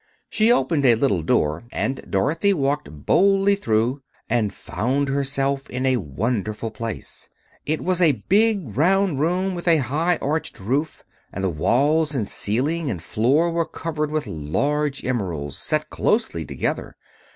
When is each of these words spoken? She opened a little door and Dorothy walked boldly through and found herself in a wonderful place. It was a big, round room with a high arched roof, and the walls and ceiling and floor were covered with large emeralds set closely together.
She 0.31 0.51
opened 0.51 0.83
a 0.83 0.95
little 0.95 1.21
door 1.21 1.63
and 1.71 2.03
Dorothy 2.09 2.53
walked 2.53 3.05
boldly 3.05 3.53
through 3.53 4.01
and 4.31 4.51
found 4.51 5.09
herself 5.09 5.69
in 5.69 5.85
a 5.85 5.97
wonderful 5.97 6.71
place. 6.71 7.29
It 7.67 7.81
was 7.83 8.01
a 8.01 8.23
big, 8.27 8.75
round 8.75 9.19
room 9.19 9.53
with 9.53 9.67
a 9.67 9.77
high 9.77 10.17
arched 10.19 10.59
roof, 10.59 11.03
and 11.31 11.43
the 11.43 11.51
walls 11.51 12.15
and 12.15 12.27
ceiling 12.27 12.89
and 12.89 12.99
floor 12.99 13.51
were 13.51 13.63
covered 13.63 14.09
with 14.09 14.25
large 14.25 15.05
emeralds 15.05 15.59
set 15.59 15.91
closely 15.91 16.45
together. 16.45 16.95